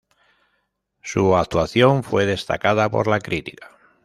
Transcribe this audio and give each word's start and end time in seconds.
Su 1.03 1.35
actuación 1.37 2.03
fue 2.03 2.25
destacada 2.25 2.89
por 2.89 3.05
la 3.05 3.19
crítica. 3.19 3.69